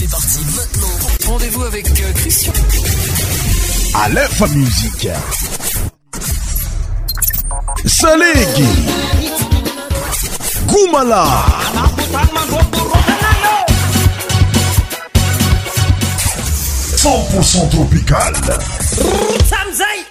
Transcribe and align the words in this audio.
C'est 0.00 0.08
parti 0.10 0.38
maintenant. 0.56 1.08
Rendez-vous 1.30 1.62
avec 1.64 1.86
euh, 1.86 2.12
Christian. 2.14 2.52
À 3.94 4.08
l'info 4.08 4.46
musique. 4.48 5.08
Salégui. 7.84 8.66
Goumala. 10.68 11.26
100% 16.96 17.68
tropical. 17.70 18.32
tropical. 18.32 20.09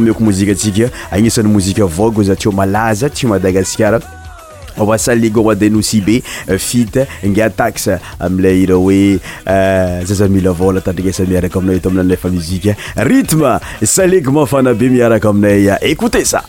mioko 0.00 0.24
mozika 0.24 0.52
atsika 0.52 0.88
agnisan'ny 1.12 1.52
mozika 1.52 1.82
euh, 1.82 1.88
euh, 1.90 1.96
vao 1.98 2.12
ko 2.12 2.22
za 2.24 2.36
tio 2.36 2.52
malaza 2.52 3.08
tyo 3.10 3.28
madagasikara 3.30 4.00
asalego 4.94 5.42
madenosi 5.44 6.00
be 6.00 6.18
fite 6.58 7.04
giataxa 7.34 7.98
amilay 8.18 8.62
ira 8.62 8.74
oe 8.80 9.18
zazamila 10.04 10.50
avao 10.54 10.72
latandriasa 10.72 11.24
miaraka 11.26 11.58
aminay 11.58 11.76
atao 11.76 11.90
amia 11.90 12.00
anlefa 12.02 12.28
mizika 12.30 12.74
rytme 12.96 13.60
salego 13.84 14.32
mafana 14.32 14.72
be 14.74 14.88
miaraka 14.88 15.28
aminay 15.28 15.68
ecoute 15.82 16.24
euh, 16.24 16.40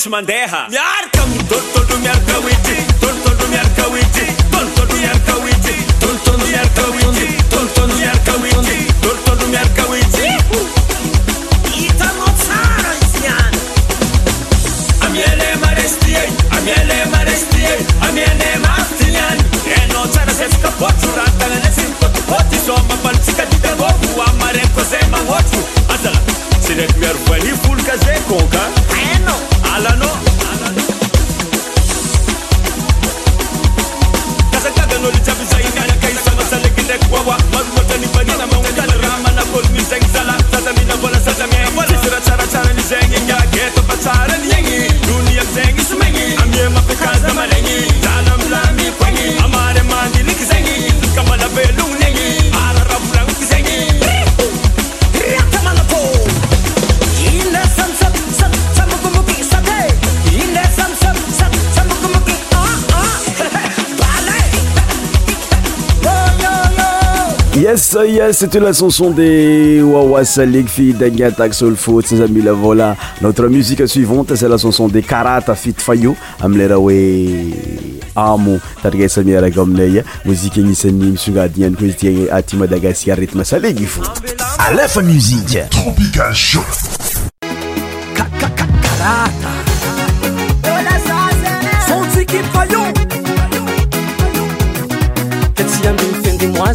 Mandeja. 0.09 0.65
arca! 0.65 1.21
tonto 1.47 1.95
arca, 2.03 2.19
tonto 2.99 3.45
arca, 3.53 3.89
saia 67.89 68.29
syte 68.31 68.59
la 68.61 68.71
chanson 68.71 69.09
de 69.17 69.81
wawa 69.81 70.21
salegy 70.21 70.67
fida 70.69 71.07
gne 71.09 71.31
tak 71.33 71.55
sal 71.57 71.73
fo 71.79 71.95
tsyza 72.05 72.27
mila 72.29 72.53
vola 72.53 72.91
notre 73.25 73.47
musique 73.49 73.87
suivante 73.89 74.37
sa 74.37 74.45
la 74.51 74.59
chanson 74.61 74.91
de 74.93 75.01
karata 75.01 75.55
fit 75.57 75.81
fa 75.81 75.97
io 75.97 76.13
amileraha 76.39 76.77
oe 76.77 77.49
amo 78.13 78.59
tarikasamiaraky 78.83 79.59
aminaya 79.65 80.05
mouzike 80.21 80.61
gnisan'ny 80.61 81.15
misogadiany 81.17 81.73
koa 81.81 81.89
izy 81.89 82.01
tia 82.03 82.29
ati 82.37 82.61
madagasika 82.61 83.17
retme 83.17 83.41
salegy 83.43 83.89
ifo 83.89 84.05
afausie 84.69 85.65
picalho 85.97 86.61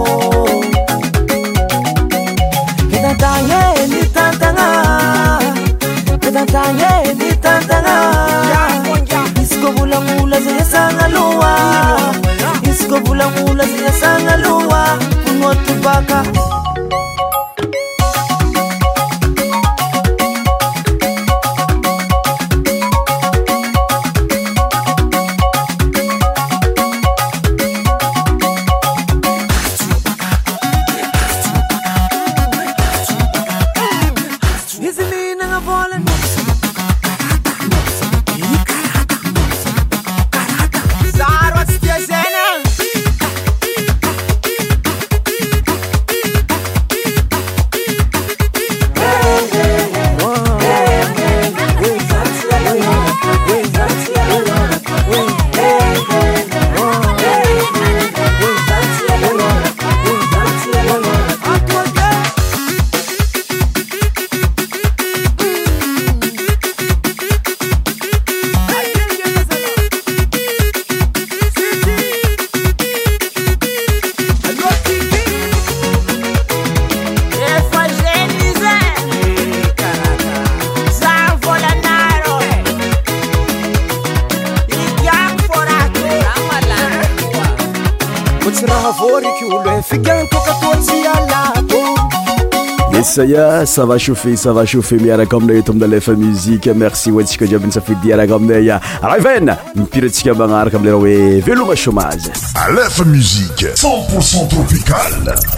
saia 93.12 93.65
sava 93.65 94.00
shaufe 94.00 94.36
sava 94.38 94.65
chafet 94.65 95.01
miaraka 95.01 95.36
aminay 95.38 95.62
tominna 95.62 95.86
alefa 95.86 96.13
musike 96.13 96.74
merci 96.74 97.12
oantsika 97.12 97.46
diabin 97.46 97.72
safidiaraka 97.77 98.36
aminaya 98.36 98.80
rayven 99.03 99.46
mipirantsika 99.75 100.32
magnaraka 100.39 100.77
amlera 100.80 100.98
hoe 101.01 101.41
velouma 101.48 101.75
chomazy 101.84 102.32
alefa 102.65 103.03
musiqe 103.13 103.68
c0n0pourcent 103.82 104.48
tropicale 104.51 105.50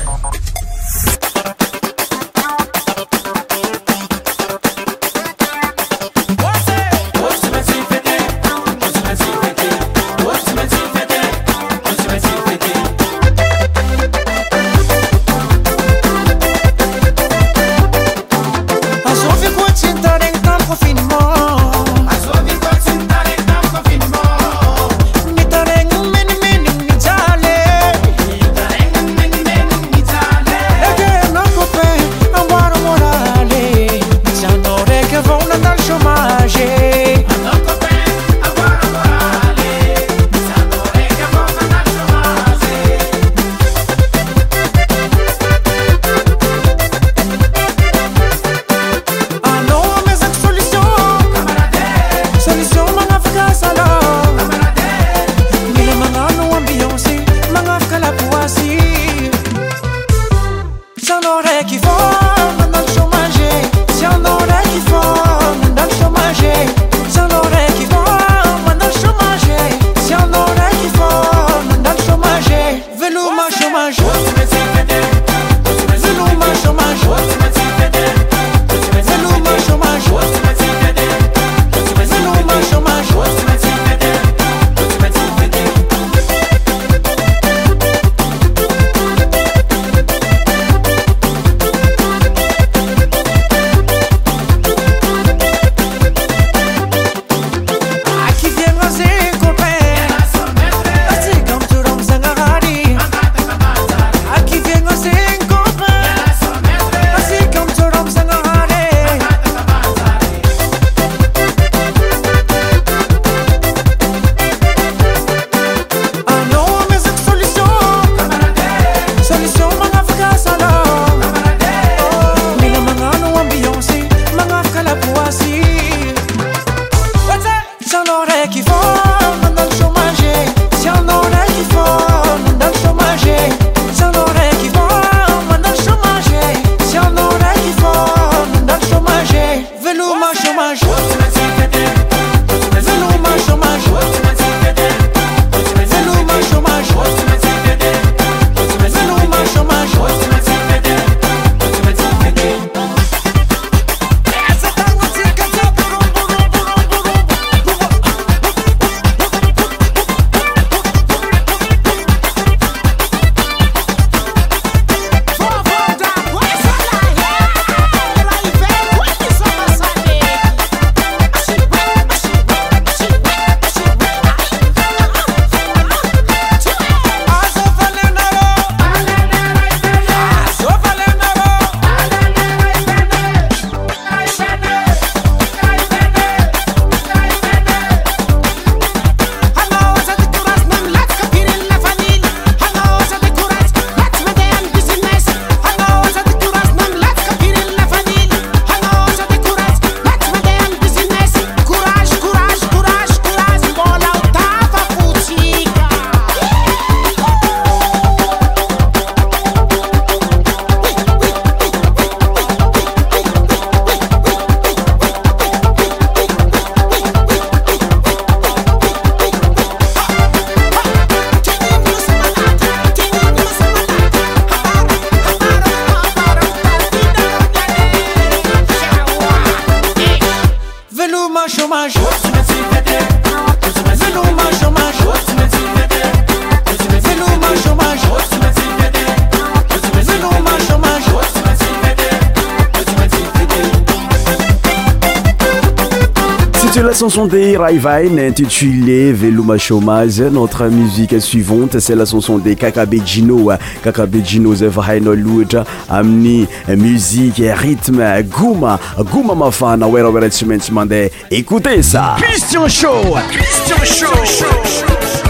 Billy 247.58 248.20
intitulé 248.26 249.14
Veluma 249.14 249.56
Chomaz. 249.60 250.20
Notre 250.22 250.66
musique 250.68 251.22
suivante, 251.22 251.80
c'est 251.80 251.96
la 251.96 252.06
chanson 252.06 252.38
de 252.38 252.44
des 252.44 252.56
Kakabejino. 252.56 253.52
Kakabejino 253.84 254.56
Zevahaino 254.56 255.14
Louta 255.14 255.64
Amni 255.90 256.48
musique 256.70 257.40
et 257.40 257.54
rythme 257.54 258.22
Gouma 258.24 258.80
Gouma 259.00 259.36
Mafana 259.36 259.88
Wera 259.88 260.10
Wera 260.10 260.28
Mande. 260.72 261.10
Écoutez 261.30 261.84
ça. 261.84 262.16
Christian 262.20 262.68
Show. 262.68 263.04
Christian 263.30 264.08
Show. 264.26 264.46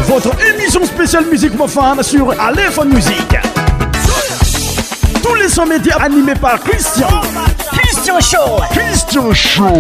Votre 0.08 0.30
émission 0.54 0.86
spéciale 0.86 1.26
musique 1.30 1.58
Mafana 1.58 2.04
sur 2.04 2.32
Aleph 2.40 2.80
Music 2.86 3.38
Tous 5.22 5.36
les 5.36 5.50
sons 5.50 5.66
médias 5.66 5.98
animés 5.98 6.36
par 6.40 6.60
Christian. 6.62 7.10
Christian 7.74 8.20
Show. 8.22 8.62
Christian 8.72 9.34
Show. 9.34 9.72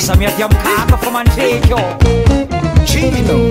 samiatiamkatrofo 0.00 1.10
mantico 1.10 1.80
cino 2.84 3.50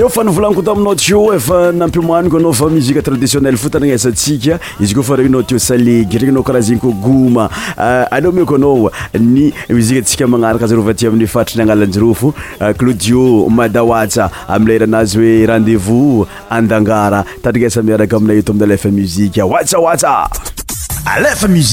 eo 0.00 0.08
fa 0.08 0.22
nivolanikoto 0.24 0.72
aminao 0.72 0.94
yo 1.08 1.34
efa 1.34 1.72
nampiomaniko 1.72 2.36
anao 2.38 2.52
fa 2.52 2.64
muitradiionnel 2.68 3.56
fo 3.56 3.68
tannesatsika 3.68 4.58
izykofa 4.80 5.16
regnnao 5.16 5.42
to 5.46 5.58
se 5.58 5.76
rennao 5.76 6.42
karaha 6.42 6.60
zenyko 6.62 6.92
ah, 7.78 8.04
aeomeko 8.10 8.54
aao 8.56 8.90
ymitsika 9.70 10.26
manaroka 10.26 10.64
azarovaty 10.64 11.06
aminyfatrany 11.06 11.62
analajirofo 11.70 12.34
kladiomadaasa 12.76 14.24
ah, 14.24 14.30
amle 14.54 14.80
aazy 14.96 15.18
oe 15.18 15.46
rendevous 15.46 16.28
andagara 16.50 17.24
taanesa 17.42 17.82
iaraka 17.88 18.16
aminay 18.16 18.42
tai'ylfa 18.42 18.88
mzi 18.90 19.30
asaasaa 19.40 20.28
mi 21.48 21.64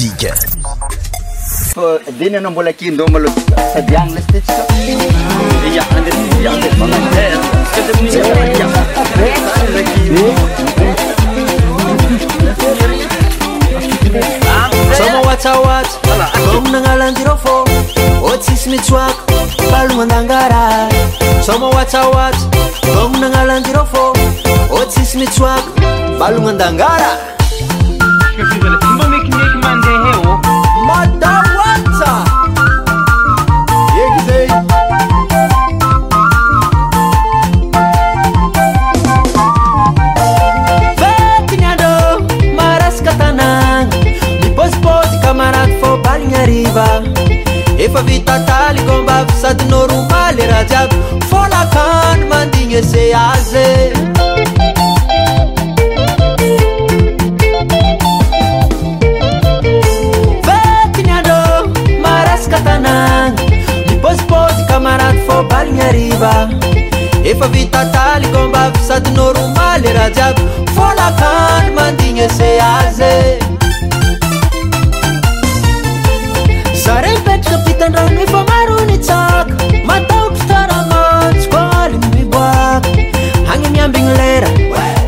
samaatsatsa 15.40 16.30
ômonanal 16.58 17.02
andirôfô 17.08 17.54
ô 18.30 18.32
tsisy 18.42 18.70
mitsoako 18.74 19.38
balonandangara 19.72 20.64
sama 21.48 21.68
atsaatsa 21.84 22.48
ômananala 23.04 23.54
andirô 23.54 23.84
fô 23.94 24.02
ô 24.78 24.80
tsisy 24.90 25.18
mitsoako 25.22 25.70
balonan-dangara 26.20 27.12
favitataligombavy 47.94 49.34
sadyno 49.42 49.80
ro 49.92 49.98
male 50.12 50.44
raha 50.52 50.66
jiab 50.72 50.92
fôlakano 51.30 52.26
mandigna 52.32 52.82
ze 52.92 53.04
aze 53.26 53.66
bakny 60.48 61.10
andrô 61.18 61.40
marasaka 62.06 62.60
tanàny 62.68 63.50
nipôzipôzy 63.88 64.62
kamaraty 64.70 65.22
fôbaligny 65.28 65.84
ariva 65.90 66.34
efa 67.34 67.52
vita 67.54 67.82
taligômbav 67.98 68.72
sadyno 68.88 69.28
ro 69.40 69.44
male 69.58 69.90
raha 69.98 70.10
jiaby 70.18 70.42
fôlakano 70.78 71.70
mandigna 71.80 72.28
ze 72.38 72.52
azy 72.74 72.91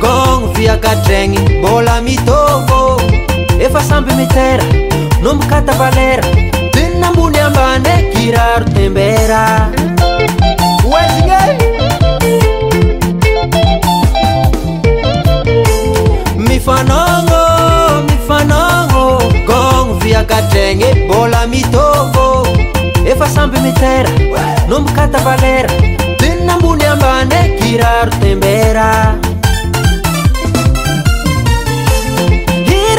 gon 0.00 0.52
viagatragny 0.54 1.38
mbola 1.58 2.00
mitôvô 2.02 2.96
efa 3.60 3.80
samby 3.82 4.12
mitera 4.18 4.64
no 5.22 5.34
mbokatavalera 5.34 6.24
dinnamony 6.74 7.38
ambane 7.40 7.94
giraro 8.14 8.64
temberaoezign 8.74 9.80
viagatragny 20.02 21.04
mbola 21.06 21.46
mitôvô 21.46 22.26
efa 23.06 23.26
samby 23.28 23.60
mitera 23.60 24.10
nombokatabalera 24.68 25.70
aban 26.72 27.28
giraroeberahira 27.58 29.14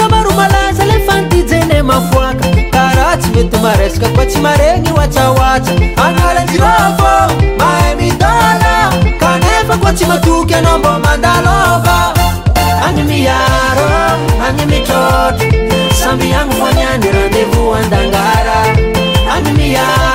maromalaza 0.10 0.86
le 0.86 1.00
fantijeny 1.08 1.82
mafoaka 1.88 2.46
kara 2.74 3.08
tsy 3.22 3.30
mety 3.36 3.58
maresaka 3.66 4.08
koa 4.16 4.26
tsy 4.30 4.40
maregny 4.46 4.90
oatsaoatsa 5.00 5.72
ahalazyrovo 6.06 7.14
maha 7.60 7.90
midora 8.00 8.76
kanefa 9.22 9.76
koa 9.82 9.94
tsy 9.96 10.06
matoky 10.12 10.54
anao 10.56 10.78
mbomandalova 10.82 11.98
agny 12.88 13.04
miaro 13.10 13.88
agny 14.48 14.66
mitrôtro 14.72 15.48
sambyagny 16.02 16.54
vonyany 16.60 17.06
randevoandangara 17.16 18.60
agny 19.36 19.52
mia 19.58 20.15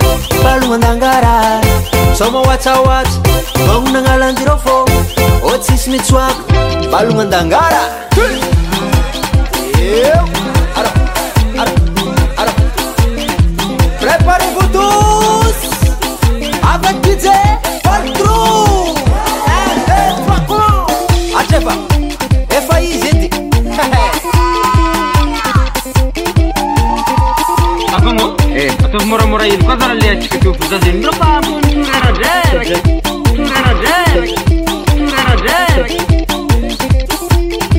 balognandangara 0.43 1.37
sama 2.19 2.39
oatsaoatsa 2.47 3.19
magnonagnalaandirô 3.73 4.55
fô 4.65 4.75
ôh 5.47 5.57
tsisy 5.63 5.87
nytsoako 5.93 6.43
balognan-dangara 6.93 7.83
kasa 28.91 29.05
mura-mura 29.07 29.47
ilo 29.47 29.63
ka 29.63 29.75
zara 29.79 29.93
lea 29.95 30.13
tsika 30.19 30.37
keo 30.43 30.51
vota 30.59 30.77
zegny 30.83 31.05
ro 31.07 31.13
babo 31.19 31.61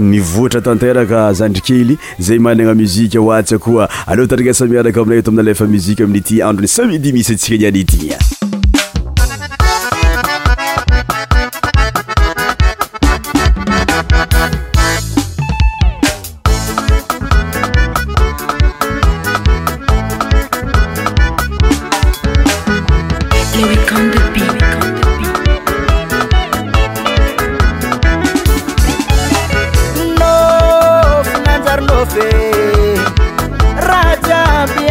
miatrtnekzandrikey 0.00 1.96
zaymananamoaletia 2.18 4.54
samiaraka 4.54 5.00
aminay 5.00 5.22
to 5.22 5.30
minalefamziaminny 5.30 6.20
t 6.20 6.42
androny 6.42 6.68
samidi 6.68 7.12
misy 7.12 7.32
atsika 7.32 7.56
niantia 7.70 8.18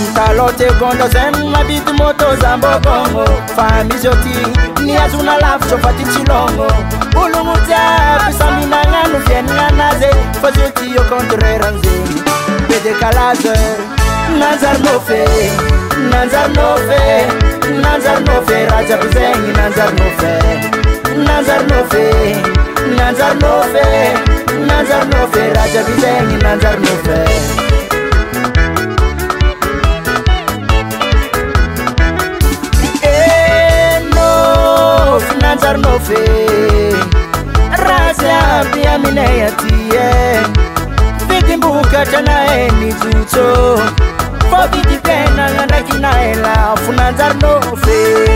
mitala 0.00 0.46
tebôndra 0.58 1.08
zay 1.10 1.30
mabidy 1.52 1.92
môtô 1.98 2.30
zambôbongo 2.42 3.24
fa 3.56 3.66
mizoty 3.86 4.34
niazona 4.84 5.34
lafitra 5.42 5.78
fa 5.82 5.90
ty 5.96 6.04
misilongo 6.04 6.68
olomojyapasamihnagnano 7.20 9.18
zy 9.26 9.34
anagna 9.38 9.62
anazy 9.68 10.10
fa 10.40 10.48
zeo 10.54 10.70
ty 10.78 10.86
a 10.98 11.02
kontreraanizegny 11.10 12.14
bedekalaza 12.68 13.54
nanjarynôo 14.40 15.00
fe 15.08 15.20
nanjarynôfe 16.10 17.00
nanjarynôfe 17.82 18.56
ra 18.70 18.78
jiaby 18.88 19.08
zegny 19.14 19.52
nanjarynôfe 19.58 20.32
nanjarynôfe 21.26 22.04
nanjarynô 22.98 23.54
fe 23.72 23.86
nanjarnôfe 24.68 25.42
raha 25.54 25.68
jiaby 25.74 25.92
zegny 26.02 26.36
nanjarynôfe 26.44 27.66
rahasyaby 37.76 38.82
aminaatye 38.94 40.06
fidymbokatra 41.28 42.22
nae 42.28 42.70
ni 42.78 42.92
jotso 42.92 43.78
fô 44.50 44.60
fidypenana 44.72 45.64
ndrakyna 45.66 46.10
alafonanjarinofe 46.10 48.26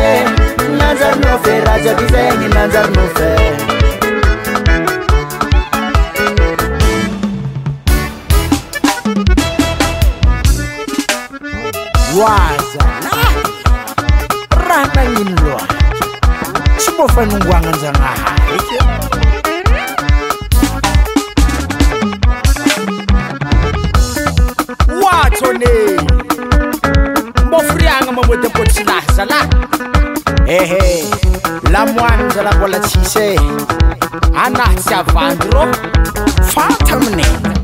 nanjarnôfe 0.80 1.52
ra 1.68 1.76
jiaby 1.84 2.06
zegny 2.16 2.48
nanjaronôfe 2.56 3.69
aza 12.28 12.86
rananinloa 14.52 15.62
sombofaningoagna 16.78 17.72
nzanaha 17.72 18.32
watsone 25.04 25.66
mboforiagna 27.48 28.12
mamedapo 28.12 28.64
xylaazala 28.66 29.40
ehe 30.48 31.06
lamoani 31.72 32.34
zanakolatsise 32.36 33.40
anah 34.44 34.70
sy 34.86 34.94
avando 34.94 35.48
rô 35.50 35.66
fatamina 36.54 37.59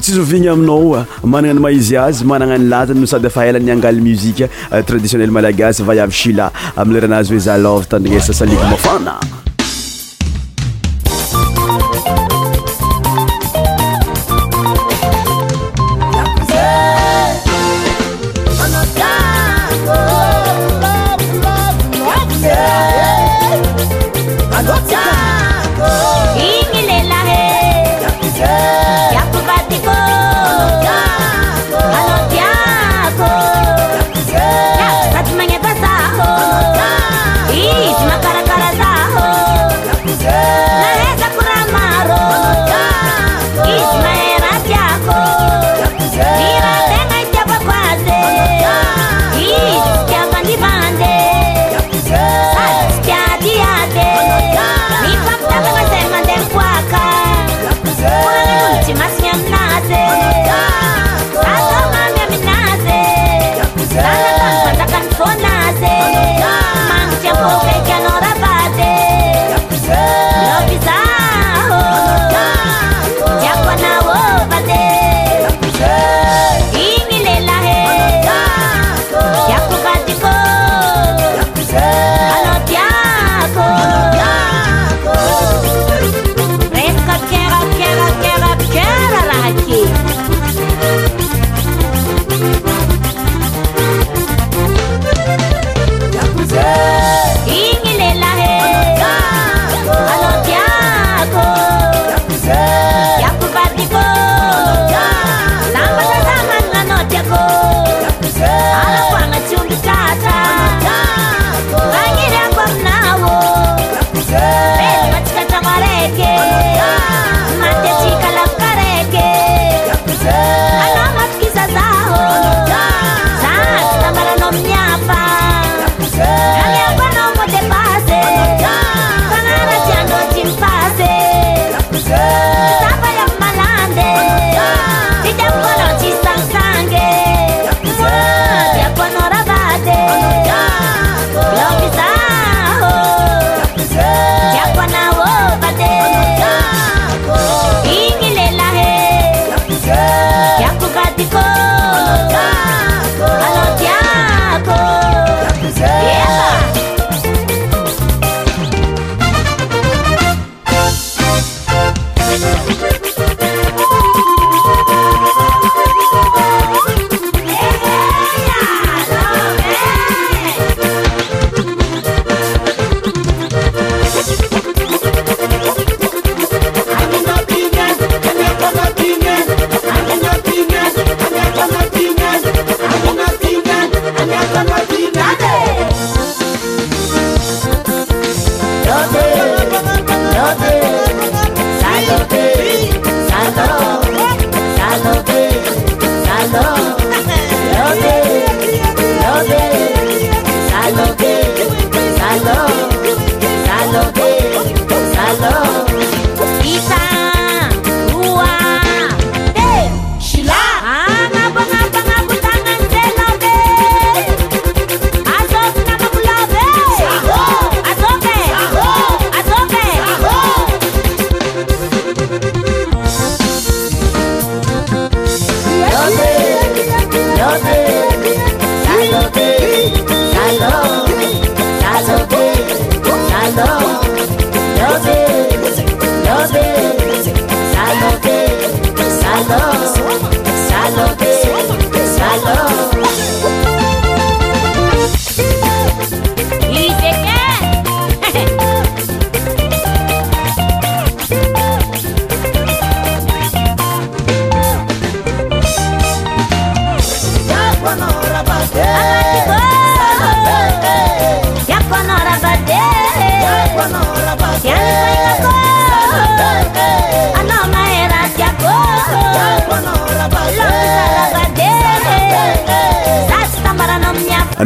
izovigny 0.10 0.50
aminao 0.50 0.98
eh, 0.98 1.04
magnagna 1.24 1.54
ny 1.58 1.64
maizy 1.66 1.96
azy 1.98 2.24
managna 2.26 2.58
ny 2.58 2.68
lazany 2.72 3.00
no 3.02 3.08
sady 3.10 3.28
efa 3.30 3.46
elaniangaly 3.50 4.02
muzika 4.02 4.48
eh, 4.72 4.82
traditionnel 4.92 5.32
malagasy 5.38 5.84
vayavy 5.90 6.16
shila 6.22 6.50
amileranazy 6.76 7.36
hoe 7.38 7.46
zalove 7.50 7.86
tandignesa 7.94 8.34
saliko 8.42 8.64
mafana 8.74 9.18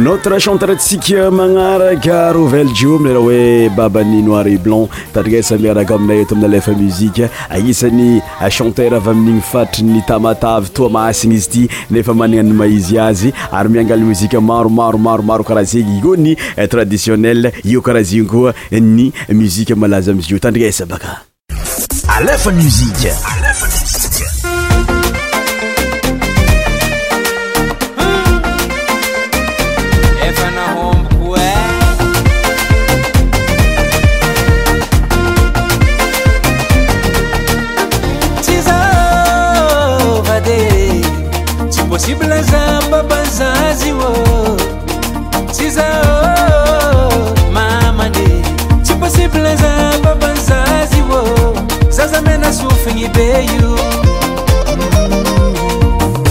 notre 0.00 0.38
chanteretsika 0.40 1.30
manaraka 1.30 2.32
rovel 2.32 2.66
jio 2.74 2.96
amilera 2.96 3.20
hoe 3.20 3.68
babany 3.76 4.22
noiretblanc 4.24 4.88
tandrinesa 5.12 5.56
miaraka 5.58 5.94
aminay 5.94 6.22
eta 6.22 6.34
aminy 6.34 6.44
alefa 6.52 6.72
muzika 6.72 7.28
anisany 7.48 8.20
chantere 8.50 8.96
avy 8.96 9.08
amin'igny 9.10 9.40
fatri 9.40 9.84
ny 9.84 10.00
tamatavy 10.04 10.68
toamasiny 10.74 11.34
izy 11.34 11.48
ty 11.48 11.68
nefa 11.92 12.12
mananany 12.14 12.52
maizy 12.52 12.98
azy 12.98 13.30
ary 13.52 13.68
miangala 13.68 14.02
muzika 14.02 14.40
maromaromaromaro 14.40 15.44
karaha 15.44 15.64
zegny 15.64 16.00
koa 16.02 16.16
ny 16.16 16.34
traditionnel 16.68 17.52
io 17.64 17.80
karaha 17.80 18.02
zegny 18.04 18.26
koa 18.26 18.52
ny 18.72 19.12
muzika 19.30 19.76
malaza 19.76 20.10
amiizio 20.10 20.38
tandriesa 20.40 20.86
baka 20.86 21.20
alefa 22.10 22.50
muzik 22.50 23.12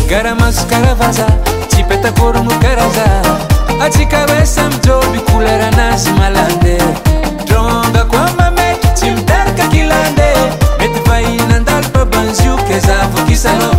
garamaso 0.10 0.66
karavaza 0.68 1.26
tsy 1.70 1.84
petakorono 1.88 2.52
karaza 2.64 3.06
atsikaresamitôby 3.84 5.20
kolaranazy 5.32 6.12
malande 6.20 6.78
drongakoa 7.48 8.28
mameky 8.40 8.88
tsy 8.96 9.06
miterakakilande 9.16 10.28
mety 10.80 11.00
vahinandalo 11.08 11.88
pabanz 11.94 12.40
o 12.52 12.56
ke 12.68 12.80
zavokisana 12.80 13.73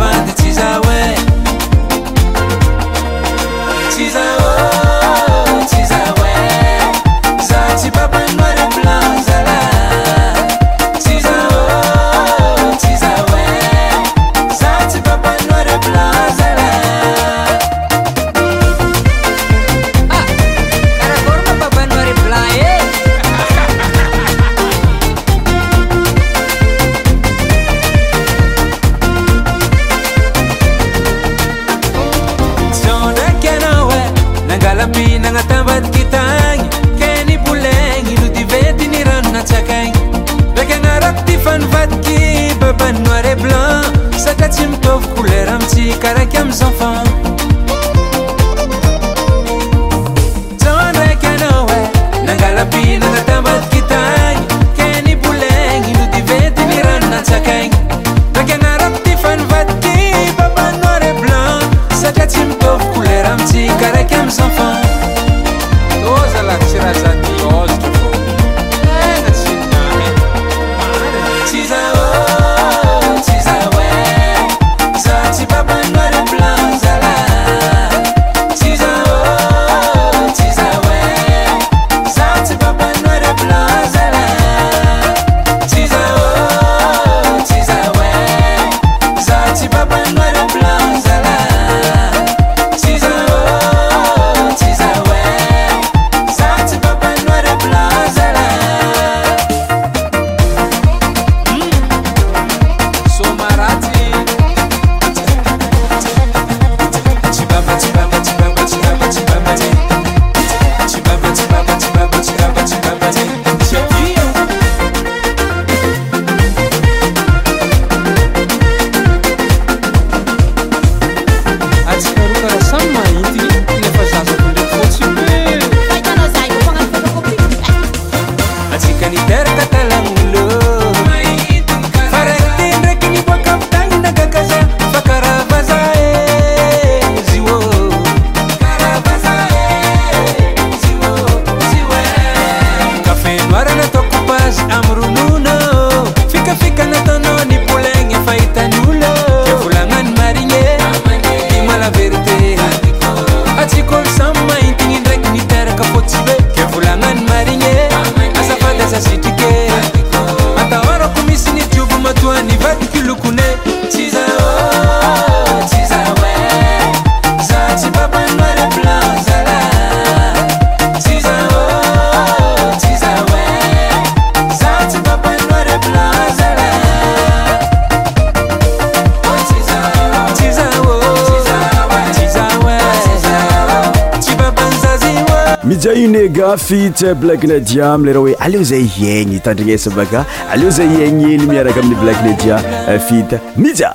za 185.83 185.93
inega 185.93 186.55
fit 186.65 186.99
blak 187.21 187.41
nadia 187.51 187.87
mlere 187.99 188.19
hoe 188.25 188.35
aleo 188.45 188.63
zay 188.69 188.83
iaigny 188.99 189.33
hitandrignesa 189.39 189.91
baka 189.97 190.21
aleo 190.55 190.69
zay 190.77 190.85
hiaigny 190.93 191.25
eny 191.35 191.47
miaraka 191.51 191.83
amin'ny 191.85 191.97
blaknadia 192.03 192.59
eh, 192.91 192.99
fita 193.09 193.39
miza 193.65 193.89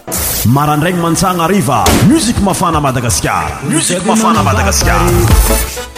marandragny 0.56 1.00
mantsagna 1.04 1.46
ariva 1.48 1.78
muzik 2.10 2.42
mafana 2.50 2.82
madagasikara 2.88 3.62
musik 3.76 4.04
mafana 4.10 4.44
madagasikara 4.50 5.96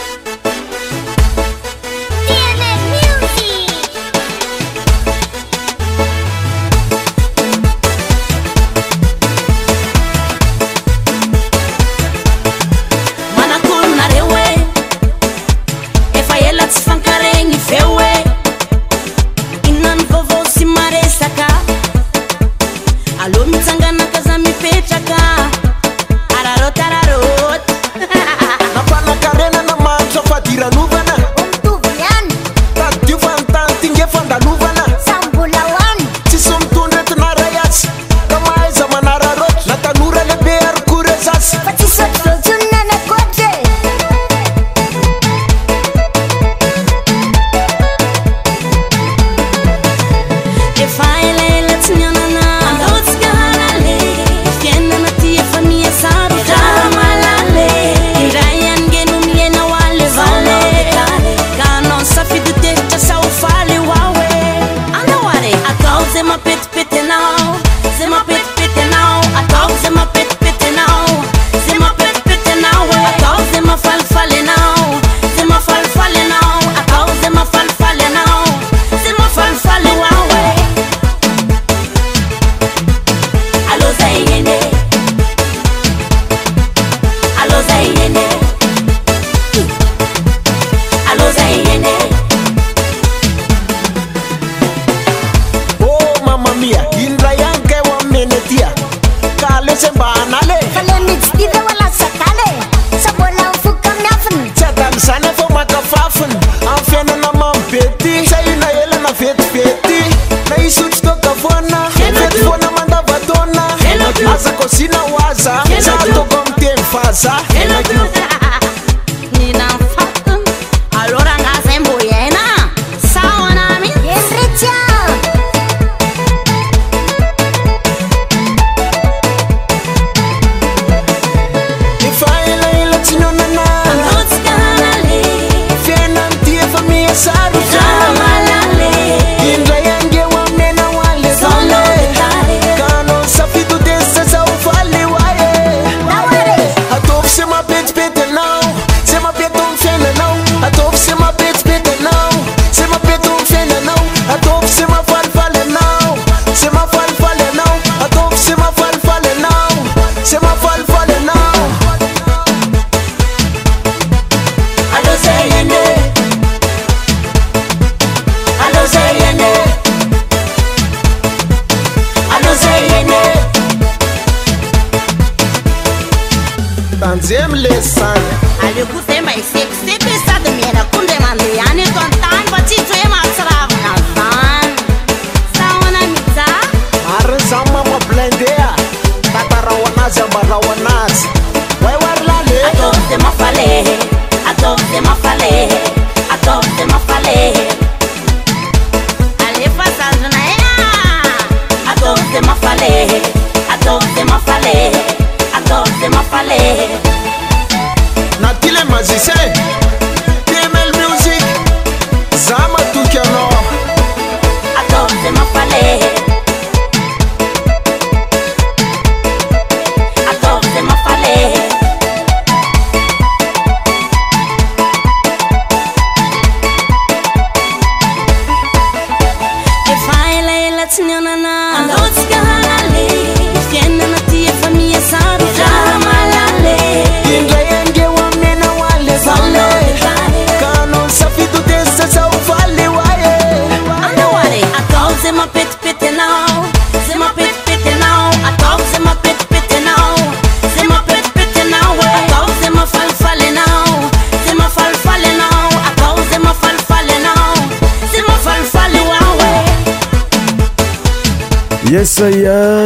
Los 91.17 91.25
luz 91.25 91.67
é 91.69 91.72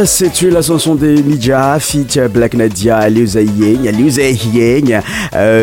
se 0.04 0.24
tue 0.32 0.50
la 0.50 0.60
canson 0.62 0.96
des 0.96 1.22
mijia 1.22 1.78
fit 1.78 2.18
black 2.28 2.54
nadia 2.54 3.08
luseien 3.08 3.76
euh, 3.86 3.92
lusehien 3.92 5.02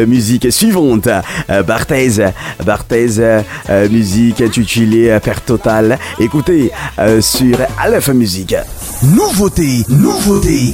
musique 0.07 0.49
suivante 0.49 1.09
euh, 1.49 1.61
bartez 1.61 2.21
bartez 2.65 3.19
euh, 3.19 3.41
musique 3.89 4.39
intitilée 4.41 5.17
pere 5.21 5.41
total 5.41 5.99
écoutez 6.21 6.71
sur 7.19 7.57
alf 7.78 8.07
musique 8.13 8.55
nouveauté 9.03 9.84
nouvuté 9.89 10.73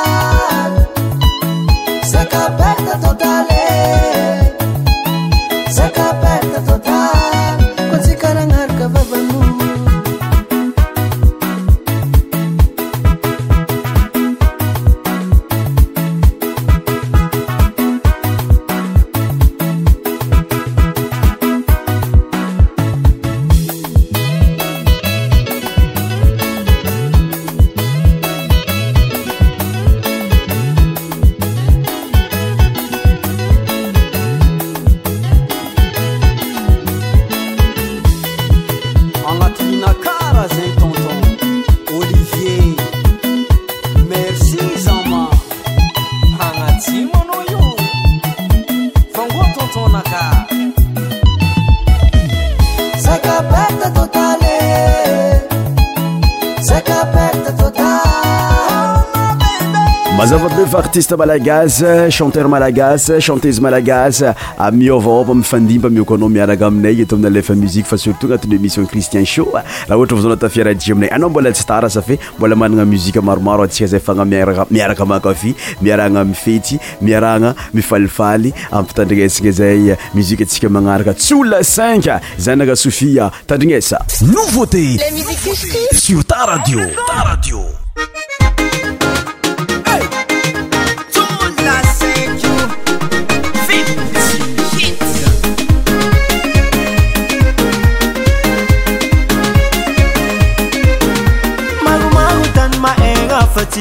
istemalagas 60.97 61.81
chanteur 62.09 62.47
malagasy 62.49 63.21
chantese 63.21 63.59
malagasy 63.59 64.25
miôvaôva 64.73 65.33
mifandimba 65.33 65.89
miokoanao 65.89 66.27
miaraka 66.29 66.67
aminay 66.67 67.05
toamina 67.05 67.29
lefa 67.29 67.53
muzike 67.55 67.85
fa 67.87 67.97
surtout 67.97 68.27
anatin'nyo 68.27 68.55
émission 68.57 68.85
cristien 68.85 69.23
sho 69.25 69.45
raha 69.53 69.95
ohatra 69.97 70.17
vzana 70.17 70.35
tafiaradi 70.37 70.91
aminay 70.91 71.09
anao 71.15 71.29
mbola 71.29 71.51
tsy 71.53 71.65
tara 71.65 71.89
sa 71.89 72.01
fe 72.01 72.19
mbola 72.37 72.55
manana 72.55 72.85
muzika 72.85 73.21
maromaro 73.21 73.63
antsika 73.63 73.87
zay 73.87 73.99
fagnamiamiaraka 73.99 75.05
makafy 75.05 75.55
miarana 75.81 76.23
mifety 76.25 76.77
miarana 77.01 77.55
mifalifaly 77.73 78.53
amitandrinesana 78.71 79.51
zay 79.51 79.95
muzike 80.13 80.43
atsika 80.43 80.69
manaraka 80.69 81.13
tsola 81.13 81.63
cinq 81.63 82.07
zanaka 82.39 82.75
sofie 82.75 83.29
tandrinesanotei 83.47 84.97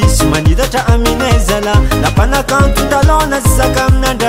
یسمنیدٹہ 0.04 0.78
امینی 0.92 1.32
زलا 1.48 1.74
لپنہکان 2.02 2.66
تو 2.74 2.82
تلونزکم 2.90 3.92
نڈ 4.02 4.22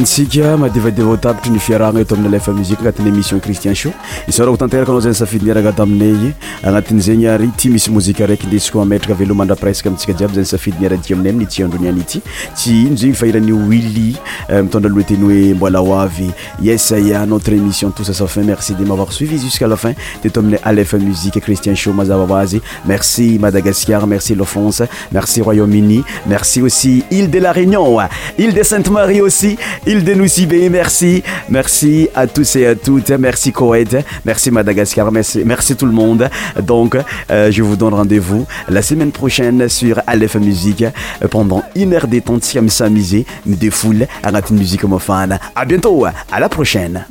nsika 0.00 0.48
madivadivao 0.60 1.16
tabitry 1.16 1.50
nyfiarahagna 1.50 2.00
eto 2.00 2.14
amin'ny 2.14 2.28
alafa 2.28 2.52
muzique 2.52 2.80
anatin'ny 2.82 3.08
émission 3.08 3.38
christien 3.44 3.74
sho 3.76 3.90
isaora 4.28 4.50
ko 4.50 4.56
tanteraka 4.56 4.88
anao 4.92 5.00
zay 5.04 5.12
n 5.12 5.14
safidy 5.20 5.44
miaragata 5.44 5.82
aminay 5.84 6.32
agnatin'izegny 6.62 7.24
ary 7.26 7.46
ty 7.56 7.70
misy 7.72 7.88
mozika 7.90 8.24
araiky 8.24 8.46
ndesiko 8.46 8.80
ametraka 8.82 9.14
velomandra 9.14 9.56
presque 9.56 9.86
amintsika 9.88 10.12
jiaby 10.12 10.34
zany 10.34 10.44
safidiny 10.46 10.86
araty 10.86 11.14
aminay 11.14 11.30
amin'ny 11.32 11.46
ty 11.48 11.62
androniany 11.64 12.00
ity 12.02 12.20
tsy 12.54 12.72
ino 12.86 12.96
zegny 12.96 13.14
fahiran'io 13.14 13.56
willy 13.68 14.16
eh, 14.48 14.62
mitondra 14.62 14.90
lohateny 14.90 15.22
hoe 15.24 15.54
mbola 15.54 15.78
ho 15.78 15.94
avy 15.98 16.28
yes 16.62 16.90
ya 16.90 17.24
notre 17.26 17.54
émission 17.56 17.90
tous 17.90 18.10
à 18.10 18.12
sa 18.12 18.26
fin 18.26 18.42
merci 18.42 18.74
de 18.74 18.84
m'avoir 18.84 19.10
suivi 19.12 19.38
jusqu'à 19.38 19.66
la 19.66 19.76
fin 19.76 19.94
teto 20.22 20.40
aminay 20.40 20.60
alef 20.62 20.92
musique 20.92 21.40
christian 21.40 21.74
show 21.74 21.92
mazava 21.94 22.26
ho 22.28 22.34
azy 22.34 22.60
merci 22.84 23.38
madagascar 23.40 24.06
merci 24.06 24.34
l'offense 24.34 24.82
merci 25.12 25.40
royaume-uni 25.40 26.04
merci 26.26 26.60
aussi 26.60 27.04
île 27.10 27.30
de 27.30 27.38
la 27.38 27.52
réunion 27.52 27.96
île 28.38 28.52
de 28.52 28.62
sainte-marie 28.62 29.22
aussi 29.22 29.56
île 29.86 30.04
de 30.04 30.12
Nusibé 30.12 30.68
merci 30.68 31.22
merci 31.48 32.10
à 32.14 32.26
tous 32.26 32.56
et 32.56 32.66
à 32.66 32.74
toutes 32.74 33.08
merci 33.18 33.50
Koweït 33.50 33.96
merci 34.26 34.50
Madagascar 34.50 35.10
merci, 35.10 35.40
merci 35.44 35.74
tout 35.74 35.86
le 35.86 35.92
monde 35.92 36.28
donc, 36.60 36.96
euh, 37.30 37.50
je 37.50 37.62
vous 37.62 37.76
donne 37.76 37.94
rendez-vous 37.94 38.46
la 38.68 38.82
semaine 38.82 39.12
prochaine 39.12 39.68
sur 39.68 40.00
Aleph 40.06 40.36
Musique 40.36 40.84
pendant 41.30 41.62
une 41.74 41.94
heure 41.94 42.06
détente 42.08 42.44
si 42.44 42.58
à 42.58 42.60
des 42.62 42.66
foules 42.72 43.24
défoule, 43.46 44.06
à 44.22 44.30
une 44.50 44.56
musique 44.56 44.84
homophone. 44.84 45.38
À 45.54 45.64
bientôt, 45.64 46.04
à 46.06 46.40
la 46.40 46.48
prochaine. 46.48 47.04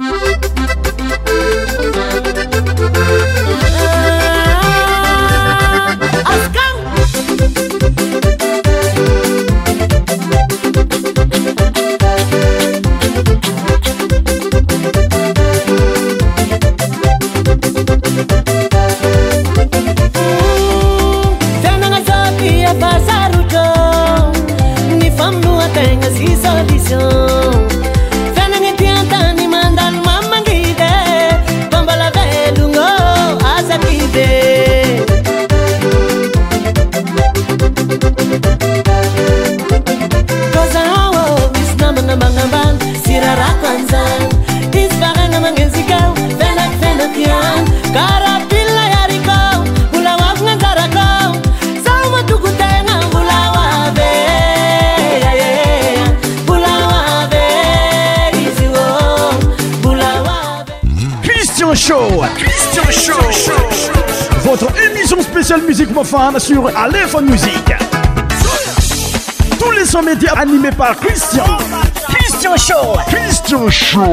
musique 65.58 65.90
mofan 65.92 66.38
sur 66.38 66.68
alephone 66.78 67.26
musiq 67.32 67.74
tous 69.60 69.72
les 69.72 69.84
son 69.86 70.04
média 70.04 70.34
animé 70.38 70.70
par 70.72 70.96
christiantn 70.98 71.60
cristian 72.08 72.56
show 73.72 74.04